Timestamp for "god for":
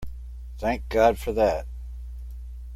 0.89-1.31